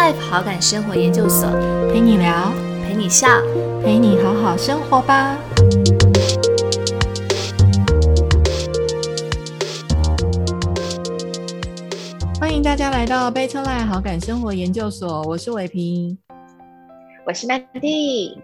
[0.00, 1.46] Life 好感生活研究所，
[1.92, 2.50] 陪你聊，
[2.82, 3.28] 陪你笑，
[3.84, 5.36] 陪你好好生活吧。
[12.40, 16.16] 欢迎大家来到 Better Life 好感生活研究所，我是伟平，
[17.26, 18.38] 我是 Mandy。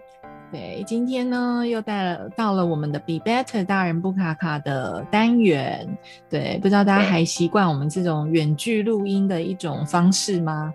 [0.52, 5.88] 对，今天呢又带了到了我们的 Be Better 大人不卡卡的单元。
[6.29, 10.75] 对，不知道大家还习惯我们这种远距录音的一种方式吗？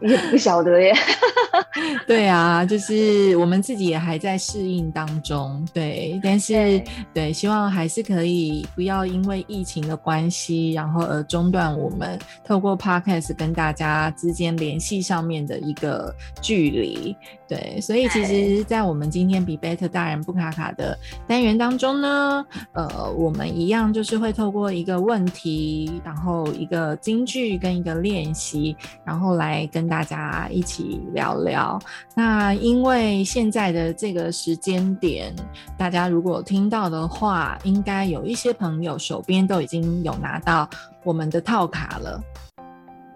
[0.00, 0.92] 也不晓得耶。
[2.06, 6.82] 对啊，就是我们自己也还在适应当中，对，但是
[7.14, 17.16] 对，希望还是可以不要因为疫情的关系，然后而中断我们透过 podcast 跟大家之间联系上面的一个距离，
[17.48, 31.78] 对，所以其实，在我们今天比 better 大人不卡卡的单元当中呢，呃，我们一样就是会透过一个问题，然后一个京剧跟一个练习，然后来跟大家一起聊聊。
[32.14, 35.34] 那因为现在的这个时间点，
[35.76, 40.68] 大家如果听到的话，应该有一些朋友手边都已经有拿到
[41.02, 42.22] 我们的套卡了。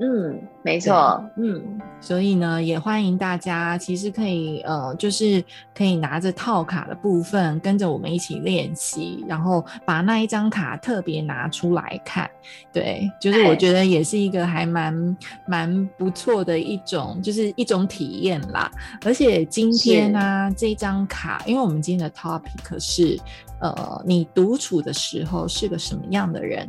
[0.05, 5.41] 嗯，没错，嗯，所以呢，也欢迎大家，其实可以，呃，就是
[5.73, 12.29] 可以拿着套卡的部分，跟着我们一起练习，然后把那一张卡特别拿出来看，
[12.73, 18.69] 对，就是我觉得也是一个还蛮蛮不错的一种，就是一种体验啦。
[19.05, 23.17] 而且今天呢，这张卡，因为我们今天的 topic 是，
[23.61, 26.69] 呃，你独处的时候是个什么样的人？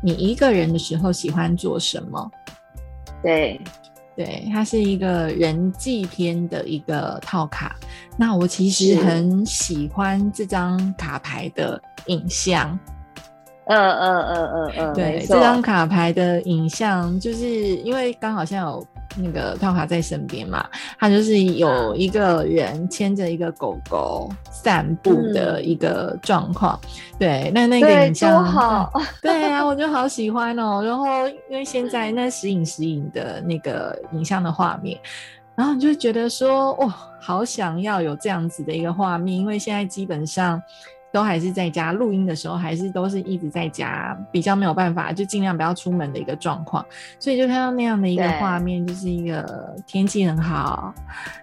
[0.00, 2.30] 你一个人的时候喜欢做什么？
[3.22, 3.60] 对，
[4.16, 7.76] 对，它是一个人际篇的一个套卡。
[8.16, 12.78] 那我其实很喜欢这张卡牌的影像。
[13.66, 17.46] 嗯嗯嗯嗯嗯，对，这张卡牌的影像，就是
[17.76, 18.86] 因为刚好像有。
[19.18, 20.66] 那个套卡在身边嘛，
[20.98, 26.78] 他就是有一个人牵着一个狗狗散步的一个状况。
[27.18, 30.82] 对，那那个影像，好，对啊，我就好喜欢哦。
[30.82, 34.98] 然后因为现在那时影时影的那个影像的画面，
[35.54, 40.62] 然后你就觉得说，哇，好想要有这样子的一个画面，因为现在基本上。
[41.18, 46.84] 都还是在家录音的时候，还是都是一直在家，比较没有办法，就尽量不要出门的一个状况。
[47.18, 50.94] 所以就看到那样的一个画面，就是一个天气很好，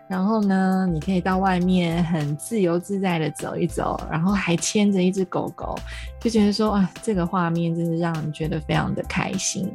[0.07, 5.77] 然后呢，你可以到外面很自由自在的走一走，然后还牵着一只狗狗，
[6.21, 9.69] 就觉得说啊，这个画面真是让人觉得非常的开心。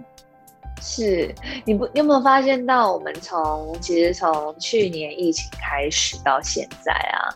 [0.81, 7.29] 是你不，你有没有发现到我们从其实从去年疫情开始到现在啊？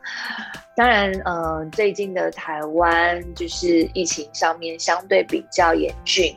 [0.77, 6.37] 当然，呃，最近的台湾就是疫情上面相对比较严峻，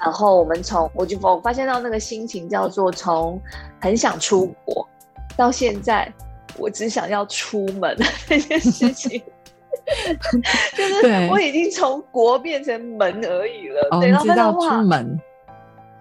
[0.00, 3.40] 然后我们从我就我发现到那个心情叫做从
[3.80, 4.88] 很想出国，
[5.36, 6.12] 到现在
[6.56, 9.22] 我只想要出门这件事情，
[10.76, 15.20] 就是我已经从国变成门而已了，对，然后知道出门。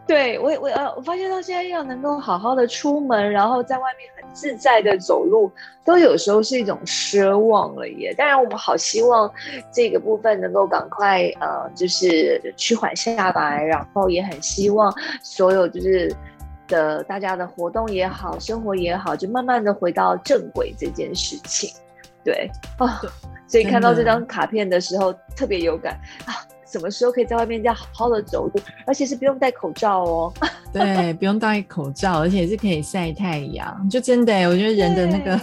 [0.08, 5.50] 对我，我呃，我发现到现在要能够好好的出门，然后在外面很自在的走路，
[5.86, 8.14] 都有时候是一种奢望了耶。
[8.18, 9.32] 当然，我们好希望
[9.72, 16.14] 这个部分能够赶快呃，就是趋缓下来，然后也很希望所有就是
[16.68, 21.70] 的大家的活动也好，生活也好，就慢慢的回到正轨这件事情。
[22.24, 23.00] 对啊，
[23.48, 26.36] 所以看到这张卡片的时候特别有感啊。
[26.72, 30.34] 什么时候可以在外面这样好好的走路，而且是不用戴口罩哦？
[30.72, 33.90] 对，不用戴口罩，而且是可以晒太阳。
[33.90, 35.38] 就真的，我觉得人的那个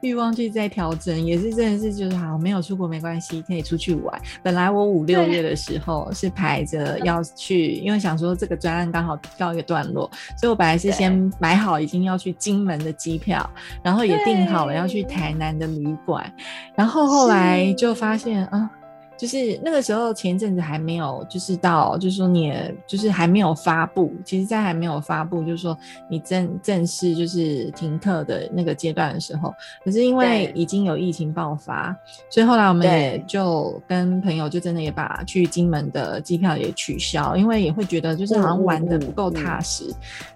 [0.00, 4.20] 欲望就在调整，也是真的是就是好，没有出国没关系，可以出去玩。
[4.42, 13.48] 本来我五六月的时候是排着要去，因为想说这个专案刚好告一个段落，所以我本来是先买好已经要去金门的机票，
[13.80, 16.32] 然后也订好了要去台南的旅馆，
[16.74, 18.68] 然后后来就发现啊。
[19.16, 22.52] 就是那个时候，前阵子还没有，就是到，就是说你，
[22.86, 24.12] 就是还没有发布。
[24.24, 25.76] 其实，在还没有发布，就是说
[26.08, 31.96] 你正正式就是停课的那个阶段的时候，可是因为已经有疫情爆发，
[32.28, 39.94] 所以后来我们也就跟朋友就真的也把去金门的机票也取消，因为也会觉得就是好像玩的不够踏实。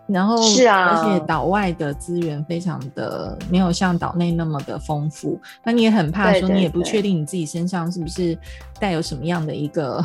[0.09, 8.37] 然后是啊，而且岛外的资源非常的没有像岛内那么的丰富，那你也很怕说你也不确定你自己身上是不是
[8.81, 10.05] 带有什么样的一个。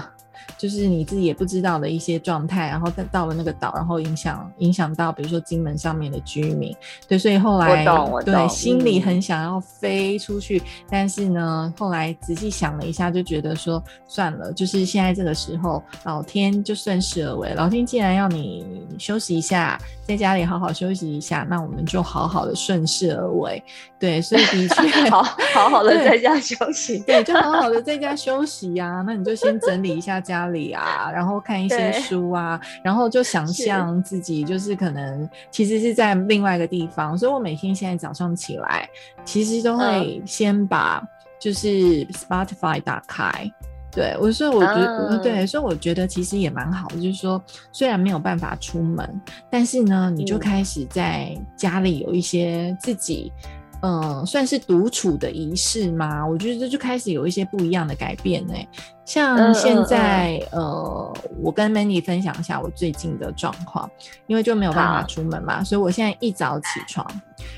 [0.57, 6.75] 就是你自己也不知道的一些状态，然后到到了那个岛，然后影响影响到，比如说金门上面的居民，
[7.07, 7.85] 对，所以后来
[8.23, 23.63] 对心里很想要飞出去，但是呢，后来仔细想了一下，就觉得说算了，就是现在这个时候，老天就顺势而为，老天既然要你休息一下，在家里好好休息一下，那我们就好好的顺势而为。
[23.99, 29.01] 对，所以的确 好好好的在家休息，对，就好好的在家休息呀。
[29.07, 37.17] 那你就先整理一下家里啊， 然后看一些书啊，然后就想象自己就是可能其实是在另外一个地方。
[37.17, 38.89] 所以我每天现在早上起来，
[39.25, 41.03] 其实都会先把
[41.39, 43.31] 就是 Spotify 打开。
[43.91, 47.39] 对，我所以我觉得，对，所以我觉得其实也蛮好的，就是说，
[47.71, 49.21] 虽然没有办法出门，
[49.51, 53.31] 但是呢，你就开始在家里有一些自己。
[53.83, 56.25] 嗯，算是独处的仪式吗？
[56.25, 58.53] 我觉得这就开始有一些不一样的改变呢。
[59.03, 63.89] 像现在，呃，我跟 Mandy 分享一下我最近的状况，
[64.25, 67.05] 因为就没有办法出门嘛，所以我现在一早起床，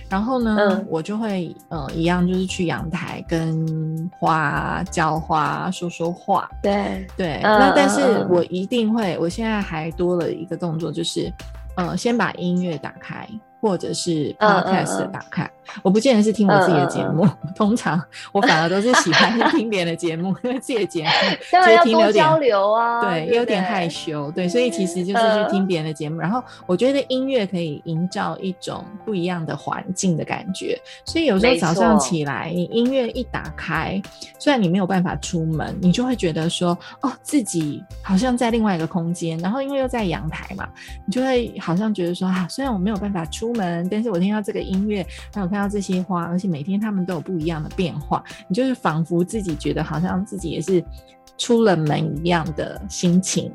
[0.09, 6.49] 然后呢，我就会呃一样就是去阳台跟花浇花说说话。
[6.63, 11.31] 对对，那但是我一定会，我现在还多了一个动作，就是
[11.75, 13.29] 呃先把音乐打开。
[13.61, 15.49] 或者是 podcast 打开，
[15.81, 18.01] 我不见得是听我自己的节目，通常
[18.31, 21.09] 我反而都是喜欢 听别人的节目，因 为自己的节目
[21.77, 26.19] 就听有点交流啊，对，有点害羞，对，所以其实就是去听别人的节目。
[26.19, 33.99] 然后我觉得音乐可以营造一种不一样的环境的感觉，所以有时候早上起来，你音乐一打开，
[34.37, 40.67] 虽然你没有办法出门，你就会觉得说，哦，自己好像在另外一个空间，然后因为又在阳台嘛，
[41.07, 43.55] 你就会好像觉得说，啊，虽然我没有办法出。
[43.55, 50.83] 门，但是我听到这个音乐，还有看到这些花，而且每天它们都有不一样的变化，你就是仿佛自己觉得好像自己也是
[51.37, 53.49] 出了门一样的心情。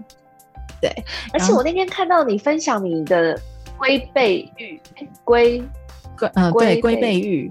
[0.81, 0.91] 对，
[1.35, 3.39] 而且我那天看到你分享你的
[3.77, 4.81] 龟背玉，
[5.25, 5.63] 龟
[6.19, 7.51] 龟嗯，对，龟背玉。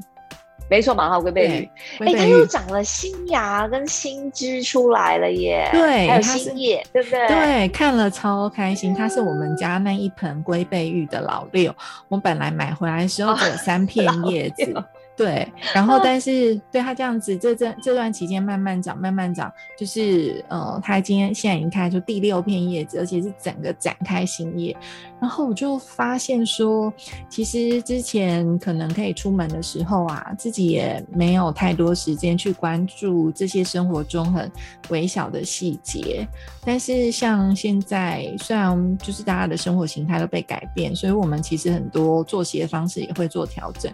[0.69, 1.69] 没错，马哈龟背玉，
[2.05, 5.67] 哎，它又长了新芽跟新枝出来了耶！
[5.71, 7.27] 对，还有新叶，对不对？
[7.27, 8.93] 对，看了超开心。
[8.93, 11.75] 它是我们家那一盆龟背玉的老六，
[12.07, 14.83] 我本来买回来的时候只有三片叶子。
[15.19, 15.45] 对，
[15.75, 24.73] 然后但是对他这样子，这这这段期间慢慢长，慢慢长，就是呃，他今天现在已经开出第六片叶子，而且是整个展开新叶。
[25.19, 26.93] 然后我就发现说，
[27.27, 34.49] 其实之前可能可以出门的时候啊，自己也没有太多时间去关注这些生活中很
[34.87, 36.25] 微小的细节。
[36.63, 43.91] 但是像现在，虽然就是大家的生活形态都被改变，所以我们其实很多作息的方式也会做调整。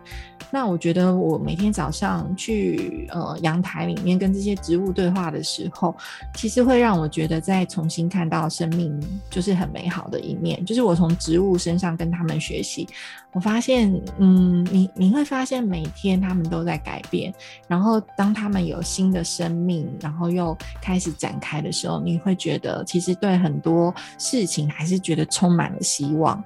[0.52, 1.15] 那我觉得。
[1.20, 5.96] 我每天早上去呃阳台里面跟这些植物对话的时候，
[6.36, 10.64] 其实会让我觉得再重新看到生命就是很美好的一面。
[10.66, 12.88] 就是我从植物身上跟他们学习，
[13.32, 17.34] 我发现，嗯，你你会发现每天他们都在改变，
[17.68, 26.44] 然后当他们有新的生命，然后又开始展开的时候，你会觉得其实对很多事情还是觉得充满了希望。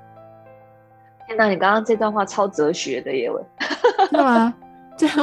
[1.30, 3.30] 天哪，你刚刚这段话超哲学的耶！
[4.10, 4.52] 对吗？
[4.98, 5.16] 这样，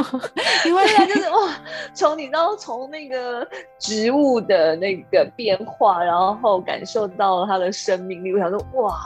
[0.64, 1.52] 因为就是哇，
[1.92, 9.00] 从你知道从那个植物的那个变化，然后感受到它的生命力，我想说哇，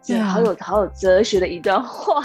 [0.00, 2.22] 这好有好有哲学的一段话。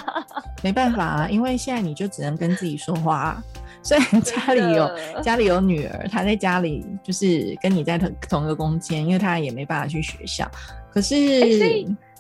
[0.62, 3.42] 没办法啊，因为现在你就只能跟自己说话。
[3.82, 4.90] 虽然家里有
[5.24, 10.48] 家里有女儿，她在家里就是跟你在同同一个空间，因为她也没办法去学校。
[10.94, 11.16] 可是，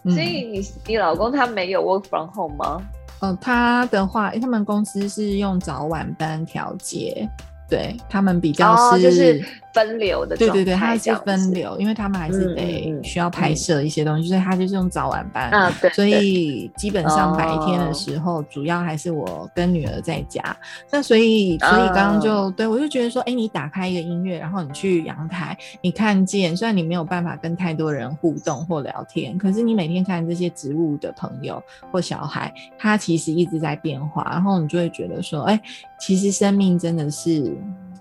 [0.03, 2.81] 所以你你老公他没有 work from home 吗？
[3.19, 7.29] 呃，他的话，他们公司是用早晚班调节，
[7.69, 9.43] 对他们比较是。
[9.73, 15.71] 分流的对对对，它是分流，因为他们还是得需要拍摄一些东西，所以他就是用早晚班啊。
[15.79, 20.43] 对，所以基本上白天的时候，主要还是我跟女儿在家。
[20.91, 31.61] 那所以，所以刚刚就对我就觉得说，哎，你打开一个音乐，然后你去阳台，你看见，虽然你没有办法跟太多人互动或聊天，可是你每天看这些植物的朋友
[31.91, 35.61] 或小孩，他其实一直在变化，然后你就会觉得说，哎，
[35.99, 37.55] 其实生命真的是。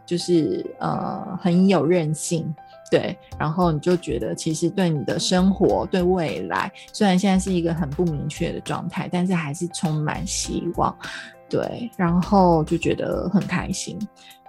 [0.09, 2.55] 就是呃很有韧性，
[2.91, 10.97] 对，然后你就觉得其实对你的生活、对未来，虽然现在是一个很不明确的状态，但是还是充满希望，
[11.47, 13.99] 对，然后就觉得很开心。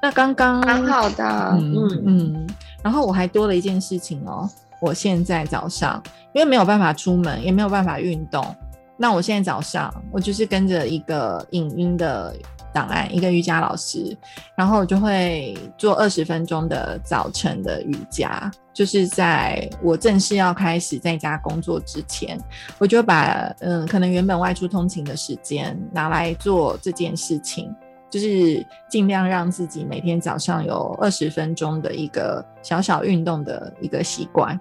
[0.02, 1.26] 那刚刚蛮好的，
[1.60, 2.48] 嗯嗯，
[2.82, 4.50] 然后我还多了一件事情哦，
[4.82, 6.02] 我现在早上
[6.34, 8.56] 因为没有办法出门，也没有办法运动，
[8.96, 12.34] 那我现在早上我就是跟着一个影音的。
[12.72, 14.16] 档案一个瑜伽老师，
[14.56, 22.40] 然后我就会做二十分钟的早晨的瑜伽，就是在我正式要开始在家工作之前，
[22.78, 27.76] 我就把嗯可能原本外出通勤的时间拿来做这件事情，
[28.10, 34.60] 就是尽量让自己每天早上有二十分钟的一个小小运动的一个习惯。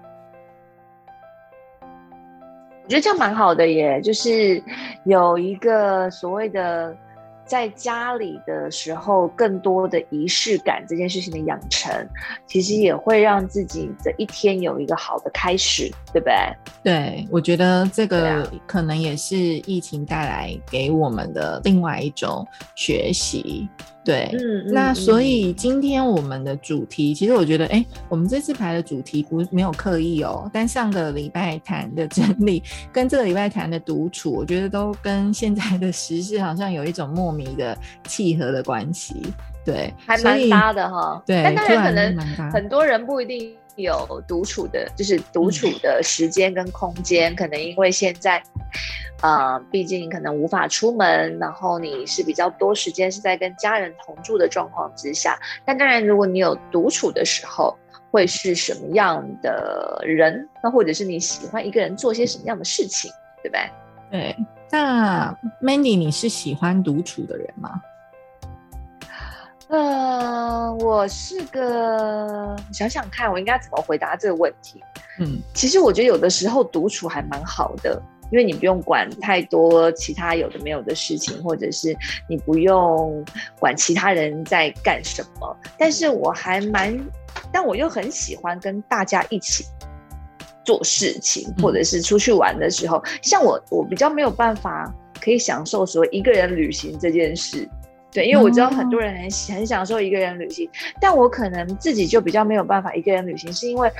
[2.84, 4.62] 我觉得这样蛮好的耶，就是
[5.04, 6.96] 有一个所谓的。
[7.48, 11.90] 在家里的时候，更多的仪式感这件事情的养成，
[12.46, 16.34] 其实也会让自己的一天有一个好的开始，对不对？
[16.84, 23.66] 对，我觉得这个可能也是疫情带来给我们的另外一种学习。
[24.08, 39.14] 对，嗯，那所以今天我们的主题，其实我觉得，哎，我们这次排的主题不没有刻意哦，但上个礼拜谈的整理，跟这个礼拜谈的独处，我觉得都跟现在的时事好像有一种莫名的契合的关系。
[39.62, 41.22] 对，还蛮搭的哈。
[41.26, 43.52] 对，但当然可能很多人不一定。
[43.82, 48.42] 有独处的，就是独处的时间跟空间，可能因为现在，
[49.22, 55.38] 呃，毕竟可能无法出门，然后你是比较多时间是在跟家人同住的状况之下。
[55.64, 57.76] 但当然，如果你有独处的时候，
[58.10, 60.48] 会是什么样的人？
[60.62, 63.10] 那或者是你喜欢一个人做些什么样的事情，
[63.42, 63.70] 对不对？
[64.10, 64.36] 对。
[64.70, 67.80] 那 Mandy，你是喜欢独处的人吗？
[69.68, 74.82] 呃，我是个想想看，我应该怎么回答这个问题？
[75.20, 81.94] 嗯，其实我觉得有的时候独处还蛮好的，因为你不用管太多其他有的没有的事情，或者是
[82.30, 83.22] 你不用
[83.60, 85.56] 管其他人在干什么。
[85.76, 86.98] 但是我还蛮，
[87.52, 89.66] 但我又很喜欢跟大家一起
[90.64, 97.68] 做事情，或者是出去玩的时候，像我，我比较没有办法可以享受说一个人旅行这件事。
[98.10, 99.22] 对，因为我知道很多人很
[99.54, 103.90] 很享受一个人旅行，但我可能自己就比较没有办法一个人旅行，是因为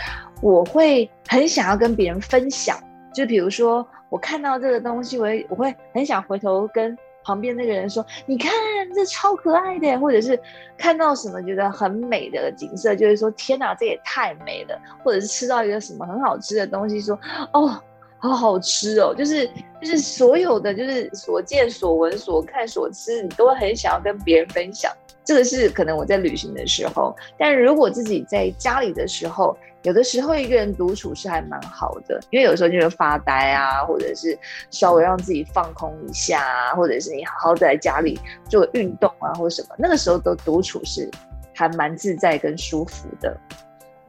[0.41, 2.79] 我会很想要跟别人分享。
[3.13, 8.51] 就比如说我看到这个东西，我会我会很想回头跟旁边那个人说：“你看，
[8.95, 10.39] 这超可爱的。”或者是
[10.79, 17.19] 看到什么觉得很美的景色，就是说：“天哪，这也太美了。”或者是吃到一个什么很好吃的东西，说
[17.53, 17.79] ：“哦。”
[18.19, 19.47] 好好吃哦，就是
[19.81, 24.93] 就是所有的就是所见所闻所看所吃，你都很想要跟别人分享。
[25.25, 34.37] 这个是可能我在旅行的时候，但如果自己在家里的时候，有的时候一个人独处是还蛮好的，因为有时候就是发呆啊，或者是
[34.71, 41.11] 稍微让自己放空一下啊，或者是你好好在家里做运动啊，或者什么，那个时候都独处是
[41.55, 43.37] 还蛮自在跟舒服的。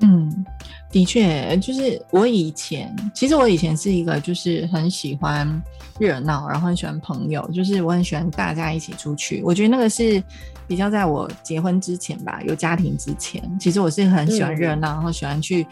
[0.01, 0.45] 嗯。
[0.91, 5.62] 的确，就是我以前，其实我以前是一个就是很喜欢
[6.00, 9.41] 热闹，然后很喜欢朋友，就是我很喜欢大家一起出去。
[9.43, 10.22] 我觉得那个是
[10.67, 15.65] 比较在我结婚之前吧，有家庭之前，其实我是很喜欢热闹，然后喜欢去。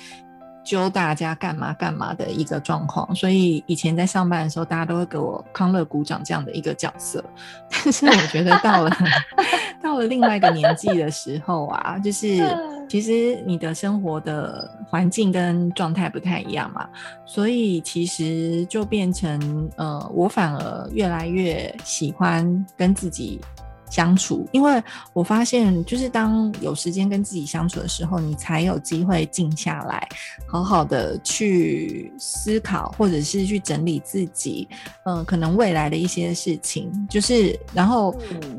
[0.68, 7.24] 揪大家干嘛干嘛的一个状况，所以以前在上班的时候，大家都会给我康乐鼓掌这样的一个角色。
[7.72, 8.92] 但是我觉得到了
[9.82, 12.44] 到了另外一个年纪的时候啊，就是
[12.90, 16.86] 其实你的生活的环境跟状态不太一样嘛，
[17.26, 23.40] 所以其实就变成呃，我反而越来越喜欢跟自己。
[23.90, 24.82] 相处，因为
[25.14, 30.08] 我发现，就是当有时间跟自己相处的时候，你才有机会静下来，
[30.46, 34.68] 好好的去思考，或者是去整理自己，
[35.06, 38.16] 嗯，可能未来的一些事情，就是然后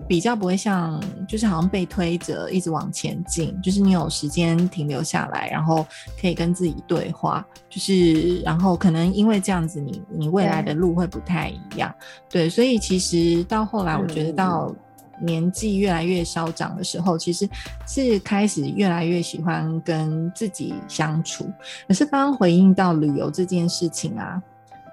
[0.08, 5.86] 比较不会像，就是好像被推着一直往前进，就是你有时间停留下来，然后
[6.20, 11.94] 可以跟自己对话，就是然后可能因为这样子，你你未来的路会不太一样，
[12.30, 14.74] 对，所以其实到后来，我觉得到。
[15.20, 17.48] 年纪越来越稍长的时候，其实
[17.86, 21.50] 是开始越来越喜欢跟自己相处。
[21.86, 24.42] 可是刚刚回应到旅游这件事情啊，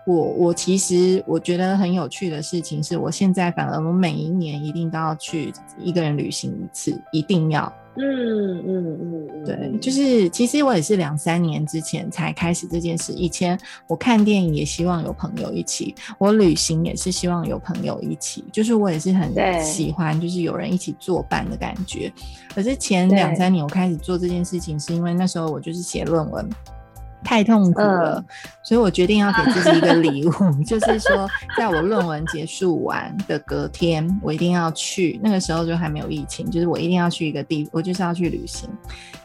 [0.05, 7.71] 我我其实我觉得很有趣的事情是，我现在反而我每一年一定都要去一个人旅行一次，一定要。
[7.97, 13.13] 嗯嗯嗯，对，就是其实我也是两三年之前才开始这件事。
[13.13, 19.33] 以前我看电影也希望有朋友一起，我旅行也是希望有朋友一起，就是我也是很
[19.63, 22.11] 喜欢，就是有人一起作伴的感觉。
[22.53, 26.49] 可是前两三年我开始做这件事情，是因为那时候我就是写论文。
[27.23, 28.23] 太痛苦了，
[28.63, 30.31] 所以我决定要给自己一个礼物，
[30.65, 35.19] 就是说，在我论文结束完的隔天，我一定要去。
[35.23, 38.69] 那个时候就还没有疫情，就是我一定要去一个地，我就是要去旅行。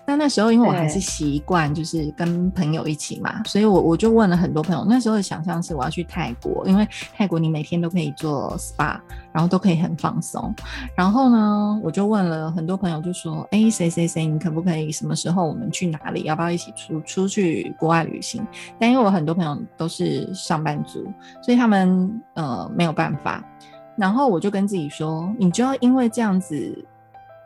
[0.06, 4.84] 那那时候，因为我还是习惯就是跟朋友一起嘛，所以我我就问了很多朋友。
[4.88, 8.98] 那时候的想象是我要去泰国，因为泰国你每天都可以做 SPA，
[9.32, 10.54] 然后都可以很放松。
[10.96, 16.22] 然后呢，我就问了很多朋友，就说：“哎，谁谁谁，你可不可以什么时候我们去哪里？
[16.22, 18.46] 要不要一起出出去国外旅行？”
[18.78, 21.04] 但因为我很多朋友都是上班族，
[21.42, 23.44] 所以他们呃没有办法。
[23.96, 26.84] 然后我就跟自己说：“你就要因为这样子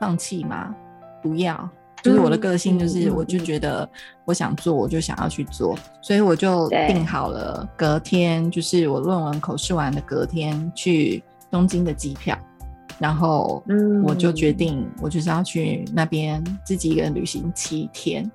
[0.01, 0.75] 放弃吗？
[1.23, 1.69] 不要。”
[2.03, 3.89] 就是我的个性，就是我就觉得
[4.27, 12.37] 我想做，我就想要去做，所以我就定好了隔天，就是我论文口试完的隔天去东京的机票，
[12.99, 18.29] 然后嗯我就决定我就是要去那边自己一个人旅行七天。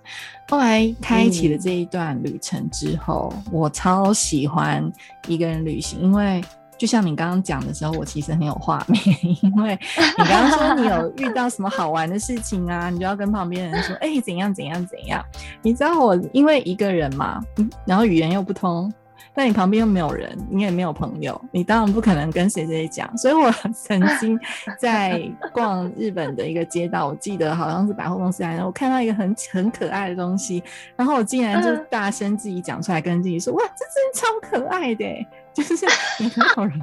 [0.48, 4.90] 后来开启了这一段旅程之后，我超喜欢
[5.28, 6.42] 一个人旅行，因为。
[6.80, 9.02] 就像你刚刚讲的时候，我其实很有画面，
[9.44, 9.78] 因为
[10.18, 15.22] 你刚刚说你有遇到什么好玩的事情啊， 你就要跟旁边人说，哎、怎样怎样怎样。
[15.62, 18.90] 你知道我因为一个人嘛，嗯然后语言又不通，
[19.34, 23.18] 那你旁边又没有人，你也没有朋友，你当然不可能跟谁谁谁讲。
[23.18, 24.40] 所以我 曾经
[24.78, 25.22] 在
[25.54, 30.64] 逛日本的一个街道，我记得好像是百货公司来的，我看到一个很很可爱的东西，
[30.96, 35.86] 然后我竟然就嗯大声自己讲出来，跟自己说：“哇，这真超可爱的欸！” 就是
[36.20, 36.82] 你没有人，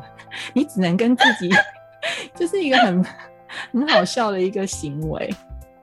[0.52, 1.50] 你只能跟自己，
[2.34, 3.04] 就是一个很
[3.72, 5.32] 很好笑的一个行为。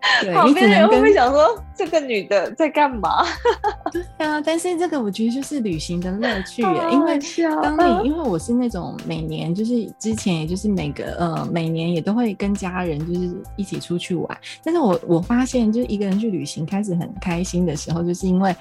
[0.21, 3.23] 对旁边人会不会想说这个女的在干嘛？
[3.91, 7.17] 对啊，但是这个我觉得就是旅行的乐趣耶，好因为
[7.61, 18.53] 当嗯你因为我是那种每年就是之前也就是每个呃每年也都会跟家人就是一起出去玩，但是我我发现就是一个人去旅行开始很开心的时候，就是因为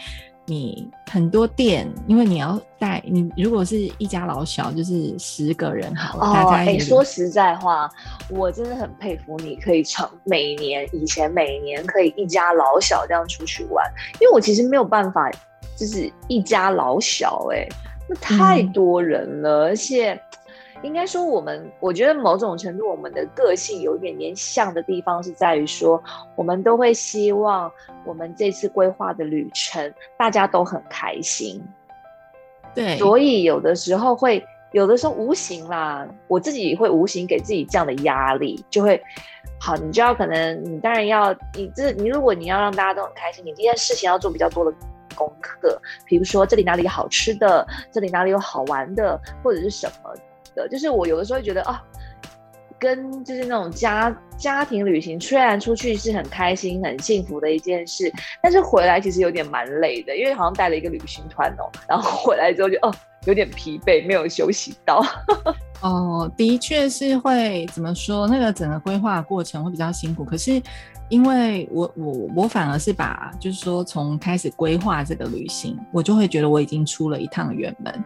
[0.44, 7.88] 你很多店，因为你要带你如果是一家老小就是十个人好了，大哦，哎、家说实在话，
[8.28, 13.88] 我真的很佩服你，可以长每年以前每年可以一家老小这样出去玩，
[14.20, 15.30] 因为我其实没有办法，
[15.76, 17.66] 就是一家老小、哎，
[18.08, 18.72] 那太嗯。
[18.72, 20.20] 多人了，而且
[20.82, 26.02] 应该说我们，我觉得某种程度我们的个性有一点点像的地方是在于说，
[26.34, 27.70] 我们都会希望
[28.04, 31.62] 我们这次规划的旅程大家都很开心，
[32.74, 39.00] 对，所以有的时候会，有的时候无形啦，我自己会无形给自己这样的压力，就会
[39.60, 44.76] 好，你就要可能你当然要你这你如果你要让大家都很开心，你这件事情要做比较多的
[45.14, 50.12] 功课，比如说这里哪里有好吃的，这里哪里有好玩的，或者是什么
[50.54, 51.82] 的，就是我有的时候觉得啊。
[52.78, 62.92] 跟就是那种家家庭旅行，虽然出去是很开心、很幸福的一件事，但是回来其实有点蛮累的，因为好像带了一个旅行团哦，然后回来之后就哦
[63.24, 65.00] 有点疲惫，没有休息到。
[65.82, 68.28] 哦，的确是会怎么说？
[68.28, 70.24] 那个整个规划过程会比较辛苦。
[70.24, 70.62] 可是
[71.08, 78.04] 因为我我我反而是把就是说从开始规划这个旅行，我就会觉得我已经出了一趟远门，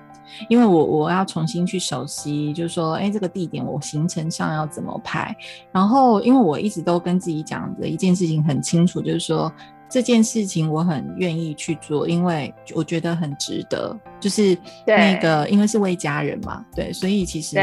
[0.48, 5.36] 因为我我要重新去熟悉，就是说，哎，这个地点我行程上要怎么排。
[5.70, 9.52] 然后因为我一直都跟自己讲的一件事情很清楚，就是说。
[9.96, 13.98] 这件事情我很愿意去做，因为我觉得很值得。
[14.20, 14.54] 就是
[14.86, 17.56] 那个，因为是为家人嘛，对，所以其实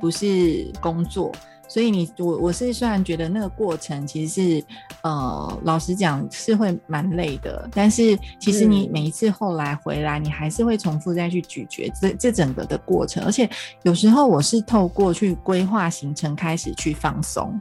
[0.00, 1.32] 不是工作。
[1.66, 4.64] 所以你我我是虽然觉得那个过程其实是
[5.02, 13.24] 呃，老实讲是会蛮累的，但是其实你嗯每一次后来回来，你还是会重复再去咀嚼这这整个的过程。
[13.24, 13.50] 而且
[13.82, 17.60] 有时候我是透过去规划行程开始去放松。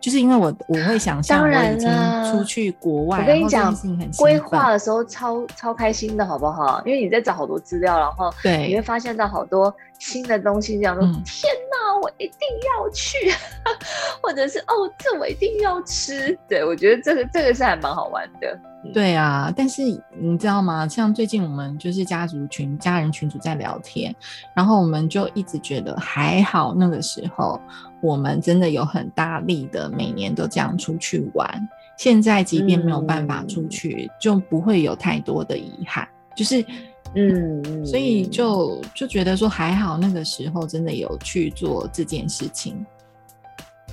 [0.00, 3.74] 就是因为我我会想象我当然已经啦出去国外，我跟你讲
[4.16, 6.80] 规划的时候超超开心的，好不好？
[6.84, 12.38] 因为你在找好多资料，然后对你会发现到好多新的东西，这样说、嗯天哪，我一定
[12.76, 13.16] 要去，
[14.22, 16.38] 或者是哦，这我一定要吃。
[16.48, 18.58] 对我觉得这个这个是还蛮好玩的。
[18.94, 19.82] 对啊，但是
[20.18, 20.86] 你知道吗？
[20.86, 24.14] 像最近我们就是家族群、家人群组在聊天，
[24.54, 27.60] 然后我们就一直觉得还好，那个时候
[28.00, 31.68] 我们真的有很大力的每年都这样出去玩。
[31.96, 36.64] 现在即便没有办法出去，就不会有太多的遗憾，就是
[37.14, 42.86] 嗯，嗯所以就就觉得说还好，那个时候真的有去做这件事情。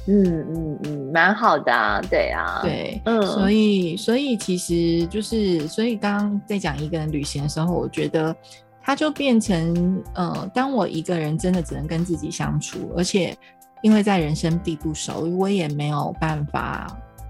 [0.08, 3.22] 嗯嗯嗯，蛮好的啊，对啊，，对，嗯。
[3.26, 8.36] 所以所以其实就是，所以刚刚在讲一个人旅行的时候，我觉得
[8.84, 13.36] 它就变成，呃，当我一个人真的只能跟自己相处，而且
[13.82, 16.86] 因为在人生地不熟，我也没有办法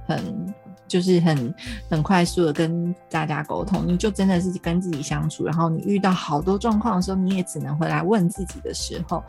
[0.05, 0.53] 很
[0.85, 1.55] 就是很
[1.89, 9.23] 很快速的跟大家沟通，你就真的是跟自己相处，然后你遇到好多状况的时候，你也只能回来问自己的时候，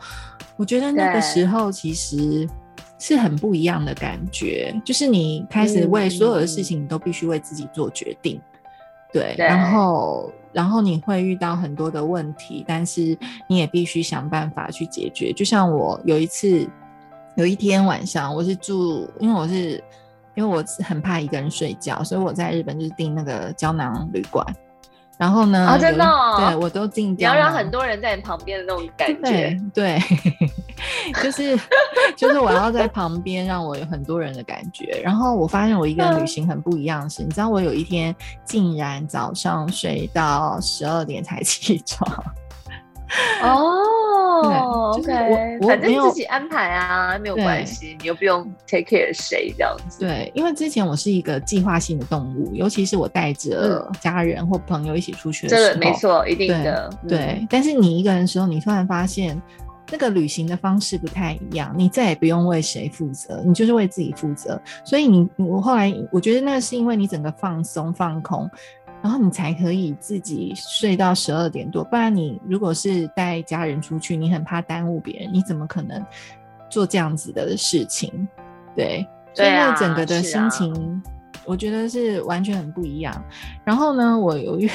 [0.57, 1.21] 我觉得那个对。
[1.21, 2.45] 时候其实。
[2.99, 8.41] 是很不一样的感觉，就是你开始为所有的事情，你都必须为自己做决定，
[9.13, 15.31] 对，对然后然后你会遇到很多的问题，但是你也必须想办法去解决。
[15.31, 16.67] 就像我有一次，
[17.35, 19.83] 有一天晚上，我是住，因为我是
[20.33, 24.43] 因为我很怕一个人睡觉，所以我在日本就是订那个胶囊旅馆。
[25.19, 29.99] 然后呢，啊真的哦对我都订你胶囊，要让很多人在你旁边的那种感觉对。
[29.99, 29.99] 对，
[31.23, 31.57] 就是
[32.15, 35.01] 就是我要在旁边，让我有很多人的感觉。
[35.03, 38.15] 然后我发现我一个人旅行很不一样的是，你知道我有一天
[38.45, 42.23] 竟然早上睡到十二点才 起床。
[43.41, 50.01] 哦，OK，我我反正自己安排啊，没有对关系，你又不用 take care 谁这样子。
[50.01, 56.89] 对，因为之前我是一个计划性的动物，尤其是我带着家人或朋友一起出去的这时候，个没错，一定对的。
[57.03, 59.41] 嗯，对，但是你一个人的时候，你突然发现
[59.89, 64.59] 那个旅行的方式不太一样，你再也不用为谁负责，你就是为自己负责。
[64.83, 68.49] 所以你我后来我觉得那是因为你整个放松放空，
[69.01, 71.83] 然后你才可以自己睡到十二点多。
[71.83, 76.05] 不然你如果是带家人出去，你很怕耽误别人，你怎么可能
[76.69, 78.27] 做这样子的事情？
[78.75, 81.01] 对，所以那整个的心情。
[81.47, 83.13] 我觉得是完全很不一样。
[83.63, 84.69] 然后呢，我有一，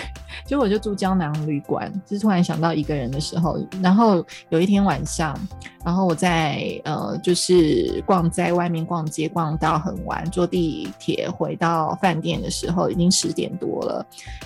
[0.47, 5.39] 就我就住胶囊旅馆，就是突然想到一个人的时候，然后有一天晚上，
[5.85, 14.05] 然后我在呃，就是逛在外面逛街，逛到很晚，坐地铁回到饭店的时候，已经十点多了。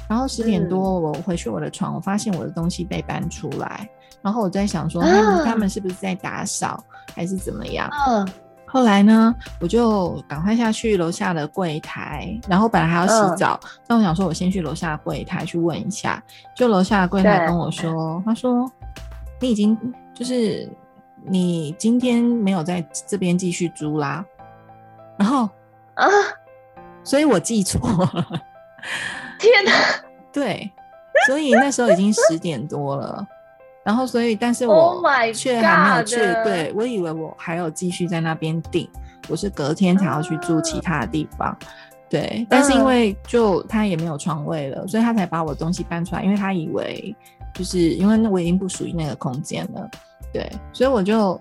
[0.08, 3.88] 然后十点多我回去我的床，我发现我的东西被搬出来，
[4.22, 6.82] 然后我在想说，他们、啊他们是不是在打扫，
[7.14, 7.88] 还是怎么样？
[8.08, 8.28] 嗯，
[8.66, 16.22] 后来呢，我就赶快下去楼下的柜台，然后本来还要洗嗯澡，但我想说，我先去楼下的柜台去问一下。
[16.54, 18.70] 就楼下的柜台跟我说，他说
[19.40, 19.78] 你已经
[20.12, 20.68] 就是
[21.24, 24.24] 你今天没有在这边继续租啦，
[25.16, 25.48] 然后
[25.94, 26.06] 啊，
[27.02, 28.26] 所以我记错了，
[29.38, 29.72] 天哪！
[30.32, 30.70] 对，
[31.26, 33.26] 所以那时候已经十点多了。
[33.86, 36.16] 然后，所以，但是 Oh 我却还没有去。
[36.42, 38.90] 对我以为我还有继续在那边订，
[39.28, 41.56] 我是隔天才要去住其他的地方。
[42.10, 47.14] 对，但是因为就他也没有床位了，所以他才把我东西搬出来，因为他以为
[47.54, 49.88] 就是因为那我已经不属于那个空间了。
[50.32, 51.40] 对，所以我就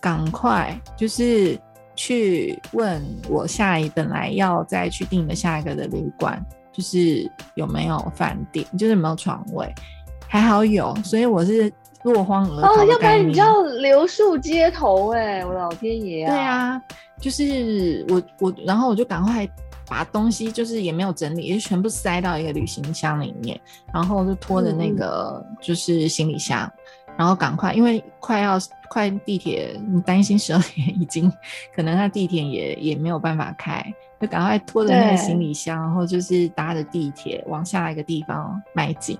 [0.00, 1.58] 赶快就是
[1.96, 6.40] 去问我下一本来要再去订的下一个的旅馆，
[6.72, 9.74] 就是有没有饭店，就是有没有床位。
[10.32, 11.70] 还好有，所以我是
[12.04, 13.28] 落荒而逃哦，要不然。
[13.28, 16.30] 你就要留宿街头哎、我老天爷啊！
[16.30, 16.82] 对，啊，
[17.20, 19.46] 就是我我，然后我就赶快
[19.86, 23.60] 把东西，就是也没有整理，也就全部塞到一个旅行箱里面，
[23.92, 26.66] 然后就拖着那个就是行李箱，
[27.18, 31.30] 然后赶快，因为快要快地铁，你担心十二点已经
[31.76, 33.84] 可能那地铁也也没有办法开，
[34.22, 39.18] 就赶快拖着那个行李箱，然后就是搭着地铁往下一个地方迈进，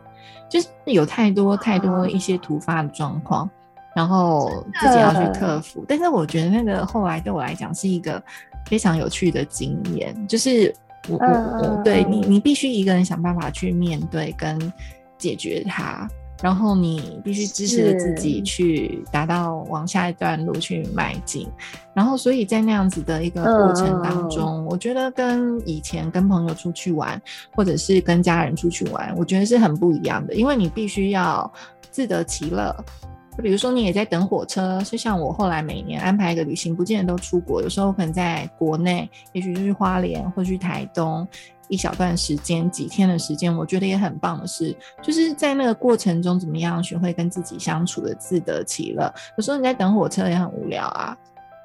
[0.48, 3.50] 就是有太多太多一些突发的状况。
[3.94, 4.48] 然后
[4.80, 8.22] 自己要去克服，但是我觉得那个后来对我来讲是一个
[8.64, 10.74] 非常有趣的经验，就是
[11.10, 14.72] 我我嗯我对你你必须一个人想办法去面对跟
[15.18, 16.08] 解决它，
[16.42, 21.48] 然后你必须支持着自己去达到往下一段路去迈进，
[21.94, 24.02] 然后所以在那样子的一个过程嗯。
[24.02, 27.20] 当中，我觉得跟以前跟朋友出去玩，
[27.54, 31.50] 或者是跟家人出去玩，我觉得是很不一样的，因为你必须要
[31.90, 32.74] 自得其乐。
[33.36, 41.26] 就比如说，你也在等火车，就像我后来每年安排一个旅行，不见得都出国，有时候可能在国内，也许就是花莲或去台东
[41.72, 49.10] 一小段时间，几天的时间，我觉得也很棒的是，就是在那个过程中，怎么样学会跟自己相处的自得其乐。
[49.38, 51.16] 有时候你在等火车也很无聊啊，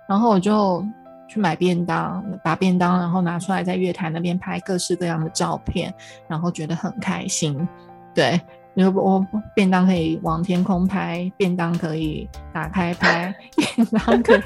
[0.08, 0.82] 然后我就
[1.28, 5.94] 去买便当，把便当然后拿出来在月台那边拍各式各样的照片，
[6.30, 7.68] 然后觉得很开心，
[8.16, 8.40] 对。
[8.80, 14.42] 如果我便当可以往天空拍，便当可以打开拍，便当可以，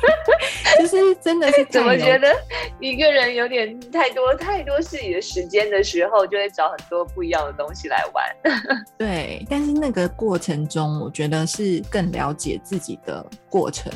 [0.79, 2.33] 就是真的是 怎么觉得
[2.79, 8.25] 一个人有点太多太多自己的时间的时候，就会找很多不一样的东西来玩。
[8.97, 13.91] 对，但是那个过程中，我觉得是更了解自己的过程，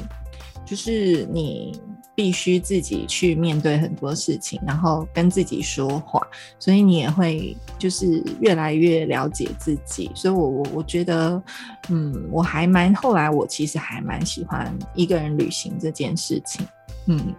[0.65, 1.79] 就是你
[2.15, 6.25] 必须自己去面对很多事情，然后跟自己说话，
[6.57, 10.09] 所以你也会就是越来越了解自己。
[10.15, 11.41] 所以我我我觉得，
[11.89, 16.65] 嗯，我还蛮后来我其实还蛮喜欢一个人旅行这件事情，
[17.07, 17.35] 嗯。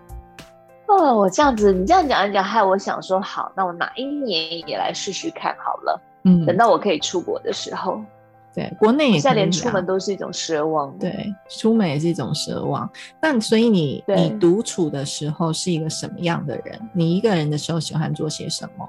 [0.88, 6.00] 哦，我这样子，你这样讲一讲，害我想说，好，那我哪一年也来试试看好了。
[6.22, 8.00] 嗯，等到我可以出国的时候，
[8.56, 12.90] 对，国内也现在连出门都是一种奢望。，对，出门也是一种奢望。
[13.20, 16.80] 那所以你你独处的时候是一个什么样的人？
[16.94, 18.88] 你一个人的时候喜欢做些什么？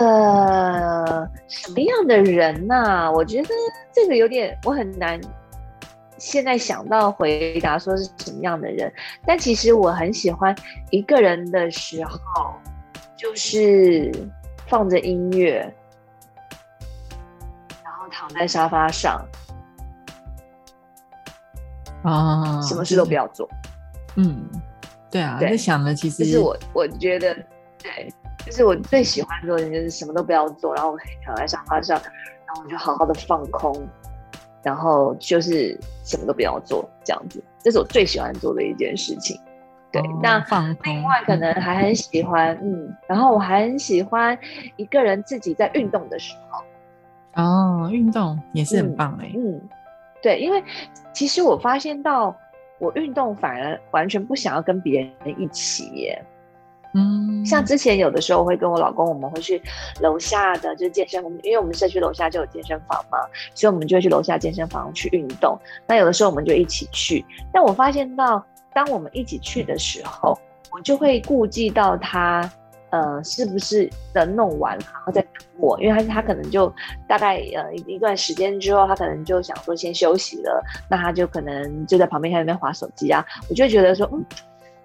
[0.00, 3.48] 呃，什么样的人呐、我觉得
[3.92, 5.18] 这个有点，我很难
[6.18, 8.92] 现在想到回答说是什么样的人。
[9.24, 10.52] 但其实我很喜欢
[10.90, 12.52] 一个人的时候，
[13.16, 14.12] 就是
[14.66, 15.72] 放着音乐，
[18.10, 19.24] 躺在沙发上，
[22.02, 23.48] 啊，什么事都不要做。
[24.16, 24.48] 嗯，
[25.10, 27.34] 对啊，对在想了，其实就是我我觉得，
[27.78, 28.12] 对，
[28.44, 33.88] 就是我最喜欢做的就是什么都不要做，然后我躺在沙发上，然后我就好好的放空，
[34.62, 39.40] 然后就是什么都不要做，这样子，这是我最喜欢做的一件事情。
[39.90, 44.38] 对，哦那放，另外可能还很喜欢，嗯，然后我还很喜欢
[44.76, 46.62] 一个人自己在运动的时候，
[47.34, 49.60] 哦，运动也是很嗯棒哎，嗯，
[50.22, 50.62] 对，因为
[51.12, 52.34] 其实我发现到
[52.78, 56.24] 我运动反而完全不想要跟别人一起耶。
[56.94, 59.60] 嗯，像之前有的时候我会跟我老公，我们会去
[60.00, 63.18] 楼下的就是健身，因为我们社区楼下就有健身房嘛，
[63.54, 65.56] 所以我们就会去楼下健身房去运动。
[65.86, 70.36] 那有的时候我们就一起去，但我发现到当我们一起去的时候，
[70.72, 72.50] 我就会顾忌到他。
[72.90, 75.78] 呃，是不是等弄完，然后再等我？
[75.80, 76.72] 因为他他可能就
[77.06, 84.24] 大概呃一段时间之后，他可能就想说先休息了，那他就可能就在旁边在那边划手机啊，我就觉得说，嗯，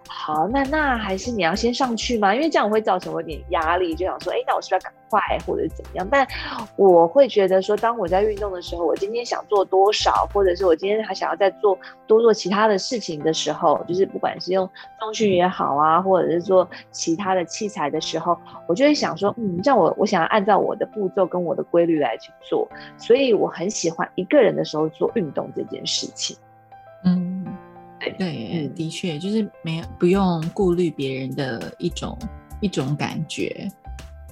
[0.08, 2.34] 好，那那还是你要先上去吗？
[2.34, 6.08] 因为这样会造成我有点压力，就想说，哎，那我是不是要赶快或者怎么样？
[6.10, 6.26] 但
[6.76, 18.38] 我会觉得说，当我在运动的时候，我今天想做多少，或者是我今天还想要再做多做其他的事情的时候，就是不管是用重训也好啊，或者是做其他的器材的时候，
[18.68, 26.38] 我就会想说，嗯，这样我我想要按照我的步骤跟我的规律来去做，所以我很喜欢一个人的时候做运动这件事情。
[27.06, 27.46] 嗯，
[28.12, 32.18] 对的确就是没有不用顾虑别人的一种
[32.62, 33.68] 一种感觉，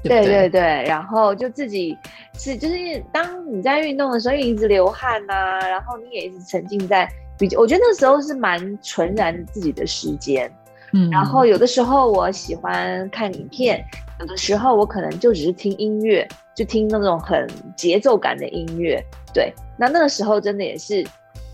[0.03, 0.25] 对对对？
[0.25, 1.97] 对对，然后就自己
[2.37, 2.75] 是就是
[3.11, 7.07] 当你在运动的时候，一直流汗呐、然后你也一直沉浸在
[7.37, 10.51] 比较，我觉得那时候是蛮纯然自己的时间。
[10.93, 13.83] 嗯，然后有的时候我喜欢看影片，
[14.19, 19.01] 有的时候我可能就只是听音乐，就听那种很节奏感的音乐。
[19.33, 21.05] 对，那那个时候真的也是。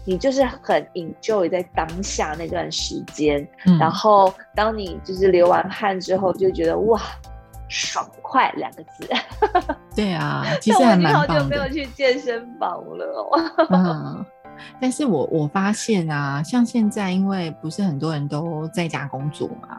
[0.07, 6.97] 你就是很 enjoy 在当下那段时间，嗯然后当你就是流完汗之后，就觉得哇，
[7.67, 9.09] 爽快两个字。
[9.93, 11.43] 对啊，其实还我已经好久。
[11.49, 13.67] 没有去健身房了哦。
[13.69, 14.25] 嗯，
[14.79, 19.77] 但是我我发现啊，像现在因为不是很多人都在家工作嘛，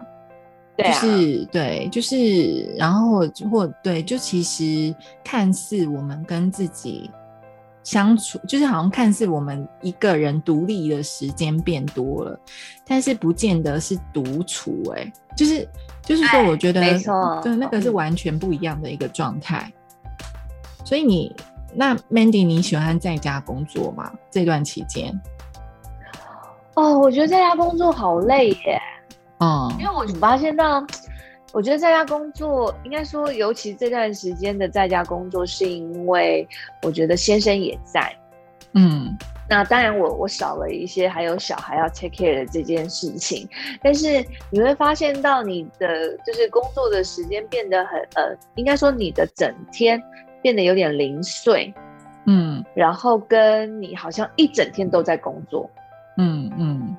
[0.77, 7.11] 对啊，就是对，就是然后或对，就其实看似我们跟自己
[7.89, 12.39] 相处，就是好像看似我们一个人独立的时间变多了，
[12.85, 15.67] 但是不见得是独处、欸，哎，就是
[16.03, 19.73] 就是说，我觉得没错对，那个是嗯完全不一样的一个状态。
[20.85, 21.35] 所以你
[21.75, 24.13] 那 Mandy，你喜欢在家工作吗？
[24.31, 25.19] 这段期间，
[26.75, 28.79] 哦，我觉得在家工作好累耶，
[29.39, 30.87] 嗯因为我发现到，
[31.53, 36.47] 我觉得在家工作，应该说，尤其这段时间的在家工作，是因为
[36.83, 38.15] 我觉得先生也在。
[38.73, 39.17] 嗯。
[39.51, 43.49] 那当然我，我少了一些还有小孩要 take care 的这件事情，
[43.83, 49.99] 但是你会发现到你的就是工作的时间变得很呃，应该说你的整天
[50.43, 51.73] 变得有点零碎，
[52.27, 52.63] 嗯。
[52.75, 55.71] 然后跟你好像一整天都在工作，
[56.19, 56.95] 嗯嗯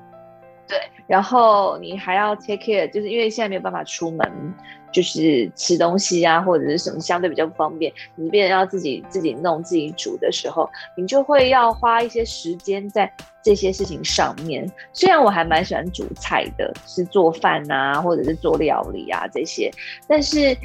[0.70, 0.78] 对，
[1.08, 4.54] 然后你还要 take care，就是因为现在没有办法出门，
[4.92, 14.64] 就是吃东西啊，或者是什么相对比较不方便，你变成要自己自己弄自己煮的时候，你就会要花一些时间在这些事情上面。
[14.92, 19.72] 虽然我还蛮喜欢煮菜的，是做饭啊，或者是做料理啊这些，
[20.06, 20.56] 但是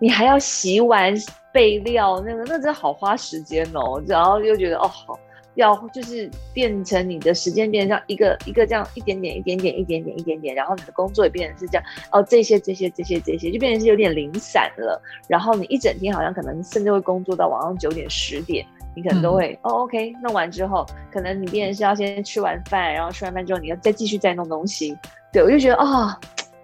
[0.00, 1.12] 你还要洗碗、
[1.52, 4.02] 备料，那个那真的好花时间哦。
[4.06, 5.18] 然后又觉得哦好。
[5.60, 15.00] 要就是变成你的时间变成像一个一个这样一点点一点点一点点一点点，然后你的工作也变成是这样哦，这些这些这些这些就变成是有点零散了。
[15.28, 24.96] 然后你一整天好像可能甚至会工作到晚上九点十点，你可能都会、哦 OK 弄完之后，可能你变成是要先吃完饭，然后吃完饭之后你要再继续再弄东西。
[25.32, 26.18] 对我就觉得啊、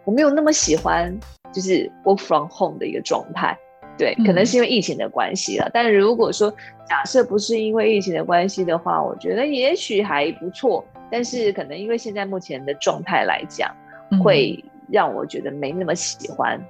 [0.04, 1.12] 我没有那么喜欢
[1.52, 3.58] 就是 work from home 的一个状态。
[3.96, 5.70] 对，可能嗯是因为疫情的关系了。
[5.72, 6.50] 但如果说
[6.88, 10.84] 假设不是因为疫情的关系的话，我觉得也许还不错。
[11.10, 13.70] 但是可能因为现在目前的状态来讲，
[14.10, 16.60] 嗯会让我觉得没那么喜欢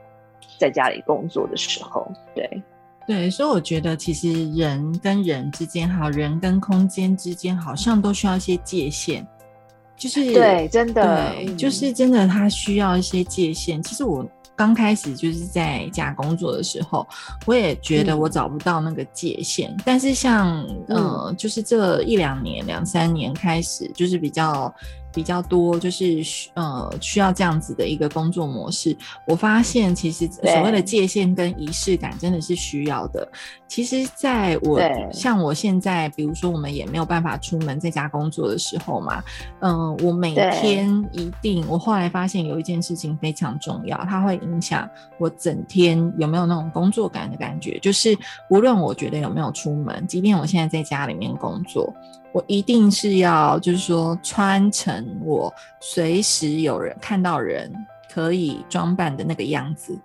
[0.59, 2.07] 在家里工作的时候。
[2.35, 2.63] 对，
[3.07, 9.27] 对，所以我觉得其实人跟人之间，还有人跟空间之间，好像都需要一些界限。
[9.97, 13.81] 就是对，真的，对，嗯就是真的，他需要一些界限。
[13.81, 14.27] 其实我
[14.57, 17.07] 刚开始就是在家工作的时候，
[17.47, 19.77] 我也觉得嗯我找不到那个界限。
[19.85, 24.73] 但是像呃，就是这一两年、两三年开始，就是比较
[25.15, 28.97] 比较多，就是需呃需要这样子的一个工作模式。
[29.27, 33.27] 我发现其实所谓的界限跟仪式感真的是需要的。
[33.67, 34.81] 其实，在我
[35.13, 39.23] 像我现在，比如说我们也没有办法出门在家工作的时候嘛，
[39.61, 47.77] 嗯、我每天一定，我后来发现有一件事情非常重要，它会影响我整天有没有那种工作感的感觉。
[47.81, 48.17] 就是
[48.49, 51.93] 无论我觉得有没有出门，即便我现在在家里面工作，
[52.35, 57.73] 我一定是要就是说穿成我随时有人看到人
[58.13, 59.97] 可以装扮的那个样子。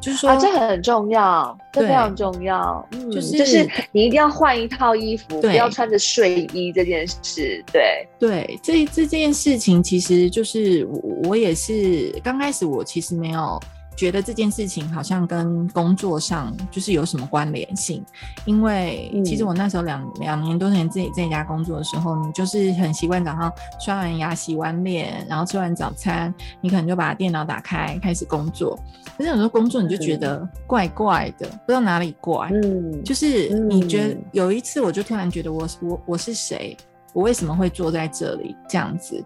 [0.00, 2.86] 就是说，啊，这很重要，这非常重要。
[2.92, 7.64] 嗯，就就是是你一定要换一套衣服，不要穿着睡衣这件事。
[7.72, 13.58] 对，对，这这件事情其实就是我我也是刚开始我其实没有
[13.96, 18.04] 觉得这件事情好像跟工作上就是有什么关联性，
[18.44, 28.78] 因为其实嗯我那时候两两年多前自己在家工作的时候，你就是很习惯早上刷完牙、洗完脸，然后吃完早餐，你可能就把电脑打开开始工作。
[29.16, 36.76] 可是有时候工作你就觉得怪怪的，不知道哪里怪，嗯，就是你觉得嗯有一次，我就突然觉得我我我是谁？
[37.12, 38.56] 我为什么会坐在这里？
[38.68, 39.24] 这样子，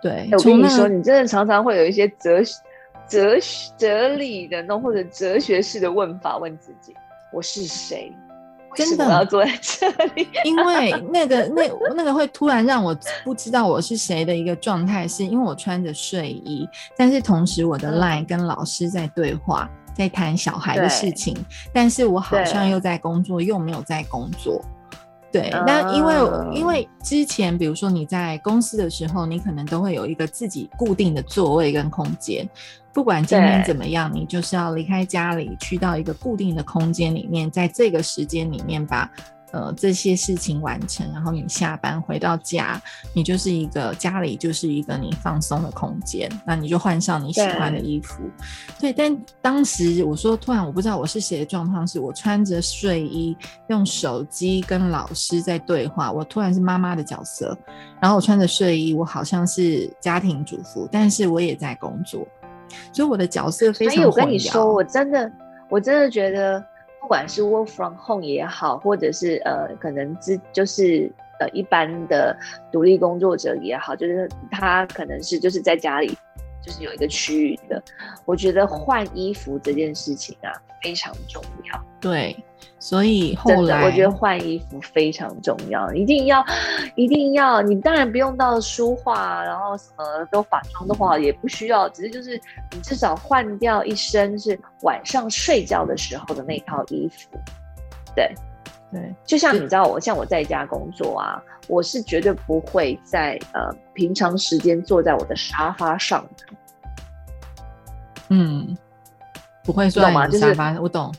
[0.00, 2.42] 对哎，我跟从那你说，你真的常常会有一些哲
[3.08, 3.36] 哲
[3.76, 6.94] 哲理的那种或者哲学式的问法，问自己：
[7.32, 8.12] 我是谁？
[8.76, 10.28] 真的么要坐在这里？
[10.44, 21.34] 因为那个那那个会突然让我不知道我是谁的一个状态，是因为我穿着睡衣，但是同时我的嗯 line 跟老师在对话，在谈小孩的事情，
[21.72, 24.62] 但是我好像又在工作，又没有在工作。
[25.30, 32.48] 对，那因为、啊因为之前比如说你在公司的时候，你可能都会有一个自己固定的座位跟空间，
[32.92, 39.10] 不管今天怎么样，你就是要离开家里，去到一个固定的空间里面，在这个时间里面把
[39.52, 42.80] 呃这些事情完成，然后你下班回到家，
[43.14, 48.22] 你就是一个家里就是一个你放松的空间，那你就换上你喜欢的衣服，
[48.80, 48.92] 对。
[48.92, 53.36] 但当时我说突然我不知道我是谁的状况是，我穿着睡衣，
[53.68, 57.56] 用手机跟老师在对话，我突然是妈妈的角色，
[58.00, 62.26] 然后我穿着睡衣，我好像是家庭主妇，但是我也在工作，
[62.92, 65.30] 所以我的角色非常所以我跟你说，我真的，
[65.68, 66.64] 我真的觉得，
[67.08, 72.36] 不管是 work from home 也好，或者是呃，可能之就是呃一般的
[72.70, 76.14] 独立工作者也好，就是他可能是就是在家里
[76.68, 77.82] 就是有一个区域的，
[78.26, 80.52] 我觉得换衣服这件事情啊
[80.82, 81.84] 非常重要。
[81.98, 82.36] 对，
[82.78, 86.44] 所以后，来我觉得换衣服非常重要，一定要，
[86.94, 87.62] 一定要。
[87.62, 92.38] 你当然不用到梳化，然后什么都化妆的话也不需要，只是就是
[92.70, 97.38] 你至少换掉一身是晚上睡觉的时候的那套衣服。
[98.14, 98.30] 对，
[98.90, 106.44] 对就像你知道我，像我在家工作啊，我是绝对不会在呃平常时间坐在我的沙发上的。
[108.30, 108.76] 嗯，
[109.64, 111.14] 不会坐在沙发，我懂。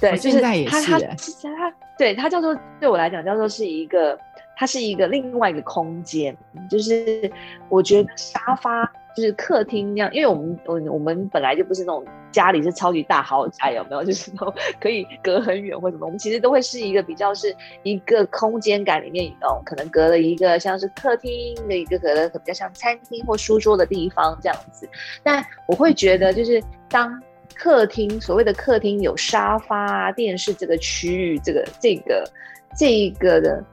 [0.00, 4.18] 对，就是现在也是欸是它，对它叫做对我来讲叫做是一个，
[4.56, 6.36] 它是一个另外一个空间，
[6.68, 7.30] 就是
[7.68, 8.84] 我觉得沙发
[9.16, 12.04] 就是客厅那样，因为我们我我们本来就不是那种
[12.36, 14.04] 家里是超级大豪宅，有没有？
[14.04, 24.86] 就是那种可以隔很远或什么，我们其实都会是一个比较是一个空间感里面哦，可能隔了一个像是客厅的一个可能比较像餐厅或书桌的地方这样子，
[25.22, 27.18] 但我会觉得就是当。
[27.58, 32.30] 客厅所谓的客厅有沙发、电视这个区域，这个这个
[32.76, 33.64] 这个的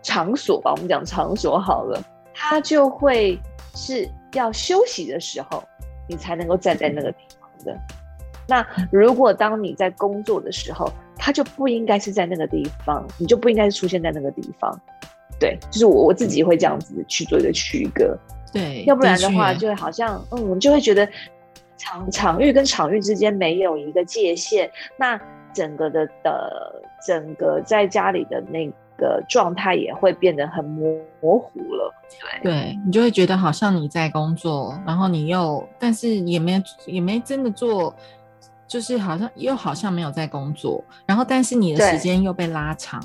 [0.00, 2.00] 场所吧，我们讲场所好了，
[2.32, 3.36] 它就会
[3.74, 5.60] 是要休息的时候，
[6.08, 7.24] 你才能够站在那个地
[7.64, 7.78] 的。
[8.48, 14.76] 那如果当你在工作的时候，他就不应该是在那个地方，你就不应该是出现在那个地方。
[15.38, 18.18] 对，就是我我自己会这样子去做一个区隔。
[18.52, 21.08] 对，要不然的话，就会好像嗯，就会觉得
[21.78, 24.68] 场场域跟场域之间没有一个界限，
[24.98, 25.18] 那
[25.54, 28.68] 整个的的整个在家里的那
[29.00, 31.92] 个状态也会变得很模模糊了。
[32.42, 37.92] 对，对你就会觉得好像你在工作，然后你又但是也没也没真的做，
[38.68, 43.02] 就是好像又好像没有在工作，然后但是你的时间又被拉长。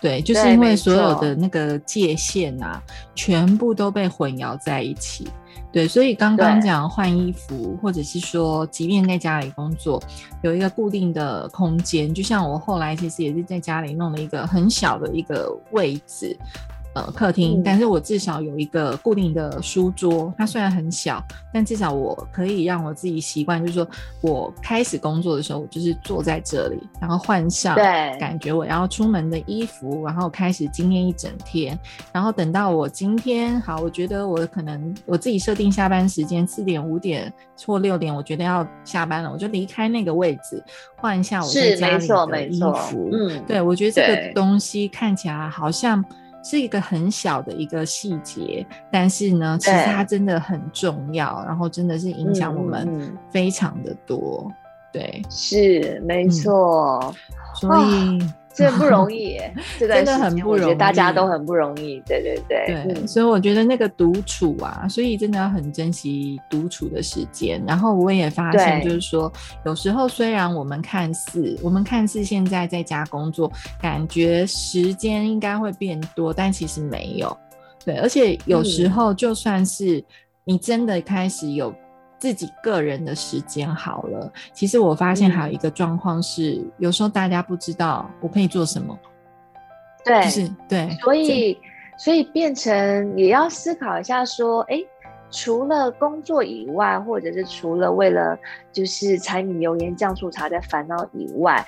[0.00, 2.82] 对，就是因为所有的那个界限啊，
[3.14, 5.28] 全部都被混淆在一起。
[5.72, 10.02] 对，所以刚刚讲换衣服，或者是说，即便在家里工作，
[10.42, 16.36] 有一个固定的空间，就像我后来其实也是在家里弄了一个很小的一个位置，
[16.94, 17.62] 呃客厅，嗯。
[17.64, 21.22] 但是我至少有一个固定的书桌，它虽然很小，
[21.52, 23.88] 但至少我可以让我自己习惯，就是说
[24.20, 28.16] 我开始工作的时候，我就是坐在这里，然后换上对。
[28.18, 31.78] 感觉我要出门的衣服，然后开始今天一整天，
[32.12, 37.32] 然后等到我今天好，我觉得我可能我自己设定下班时间四点五点
[37.66, 40.62] 或六点，我觉得要下班了，我就离开那个位置，
[40.96, 46.04] 换一下我在是没家里的衣错没错服，，嗯，对，我觉得这个东西看起来好像
[46.42, 54.50] 是一个很小的一个细节，但是呢，其实它真的很重要，然后真的是影响我们嗯非常的多。
[54.92, 56.30] 对，是没嗯。
[56.30, 57.14] 错，
[57.54, 58.18] 所以
[58.60, 67.62] 这不容 易耶，这段真的时间我觉很不容得大家都很不容易，对对对，对，嗯所以我觉得那个独处啊，所以真的要很珍惜独处的时间。
[67.66, 69.32] 然后我也发现，就是说，
[69.64, 73.50] 有时候虽然我们看似我们看似现在在家工作，
[73.80, 77.36] 感觉时间应该会变多，但其实没有。
[77.84, 80.04] 对，而且有时嗯候就算是
[80.44, 81.74] 你真的开始有
[82.20, 88.96] 自己个人的时间好了，其实我发现还有一个状况是，有时候大家不知道我可以做什么，
[90.04, 91.58] 对，就是对，所以，
[91.96, 94.78] 所以变成也要思考一下，说，哎，
[95.30, 98.38] 除了工作以外，或者是除了为了
[98.70, 101.66] 就是柴米油盐酱醋茶的烦恼以外，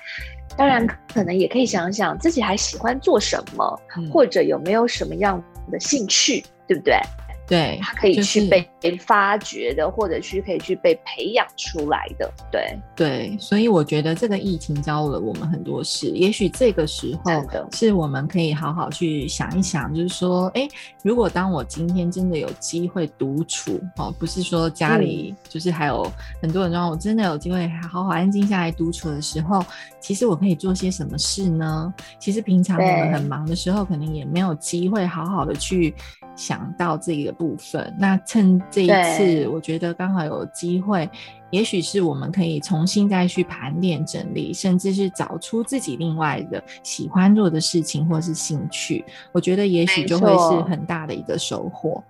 [0.55, 4.07] 当然可能也可以想想自己还喜欢做什么，嗯。
[4.11, 6.99] 或者有没有什么样的兴趣，对不对？
[7.47, 16.07] 对，它可以去被发掘的，或者去可以去被培养出来的，对，对，所以我觉得这个疫情教了我们很多事。
[16.07, 20.67] 也许这个时候的是我们可以好好去想一想，就是说，哎，
[21.03, 26.09] 如果当我今天真的有机会独处，哦，不是说家里就是还有
[26.41, 29.63] 很多人让我真的有机会好好安静下来独处的时候，
[29.99, 31.93] 其实我可以做些什么事呢？
[32.19, 35.93] 其实平常我们很忙的时候，可能也没有机会好好的去
[36.37, 37.93] 想到这个部分。
[37.99, 41.09] 那趁这一次，我觉得刚好有机会，
[41.49, 49.03] 也许是我们可以重新再去盘点整理，甚至是找出自己另外的喜欢做的事情或是兴趣。
[49.31, 52.03] 我觉得也许就会是很大的一个收获。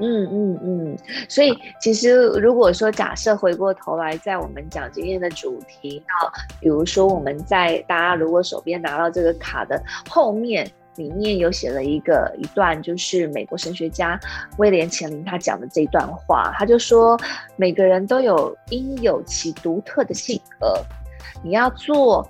[0.00, 9.80] 嗯嗯嗯，所以其实如果说假设回过头来，在我们讲今天的主题，那比如说我们在大家如果手边拿到这个卡的
[10.10, 14.18] 后面，里面有写了一个一段，就是美国神学家
[14.58, 17.18] 威廉钱林他讲的这一段话，他就说
[17.56, 20.82] 每个人都有应有其独特的性格，
[21.42, 22.26] 你要做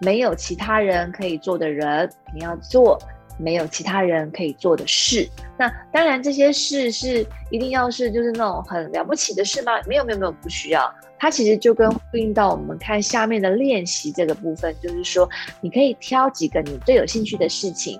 [0.00, 2.98] 没有其他人可以做的人，你要做
[3.38, 5.28] 没有其他人可以做的事。
[5.56, 9.72] 那当然，这些事是一定要是就是那种很了不起的事吗？
[9.86, 10.92] 没有没有没有，不需要。
[11.16, 15.28] 它其实就跟呼应到我们看下面的练习这个部分，就是说
[15.60, 17.98] 你可以挑几个你最有兴趣的事情，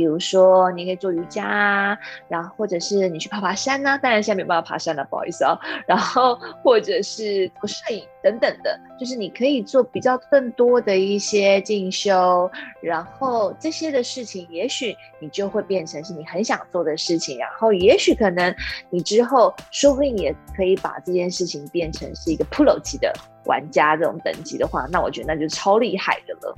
[0.00, 5.54] 比如说你可以做瑜伽啊，然后或者是你去爬爬山呐、当然现在没有办法爬山了，不好意思啊。
[5.86, 6.34] 然后
[6.64, 18.54] 或者是做摄影等等的，就是你可以做比较更多的一些进修，然后这些的事情，也许你就会变成是你很想做的事情，然后也许可能
[18.88, 23.12] 你之后说不定也可以把这件事情变成是一个 pro 级的
[23.44, 26.54] 玩家这种等级的话，那我觉得那就超厉害的了。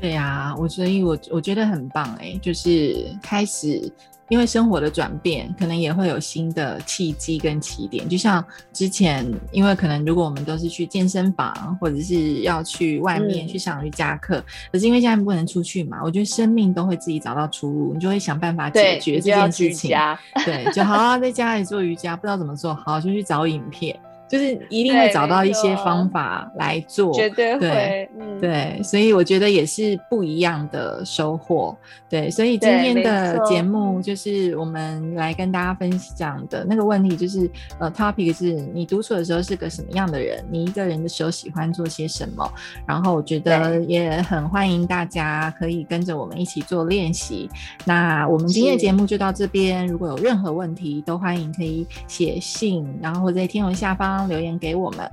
[0.00, 3.92] 对呀、我所以我我觉得很棒哎、就是开始。
[4.28, 8.08] 因为生活的转变，可能也会有新的契机跟起点。
[8.08, 19.96] 就像之前，因为可能如果我们都是去健身房，或者是要去外面嗯去上瑜伽课，可是因为现在不能出去嘛，我觉得生命都会自己找到出路，你就会想办法解决这件事情。
[20.44, 23.96] 对，就好好在家里做瑜伽，不知道怎么做，好就去找影片，
[24.28, 27.12] 就是一定会找到一些方法来做。
[27.12, 31.76] 绝对对会，嗯，对，所以我觉得也是不一样的收获。
[32.08, 40.44] 对，所以今天的节目就是我们来跟大家分享的那个问题，就是呃，topic 是你独处的时候是个什么样的人？
[40.50, 42.48] 你一个人的时候喜欢做些什么？
[42.86, 47.48] 然后我觉得也很欢迎大家可以跟着我们一起做练习。
[47.84, 55.10] 那我们今天的节目就到这边，如果有任何问题，都欢迎可以写信，然后或者在天文下方留言给我们。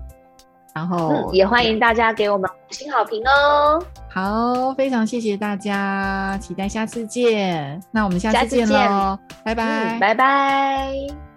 [0.73, 3.83] 然后、嗯，也欢迎大家给我们五星好评哦。
[4.09, 7.79] 好，非常谢谢大家，期待下次见。
[7.91, 9.97] 那我们下下次次见见喽，拜拜。
[9.97, 11.32] 嗯，拜拜。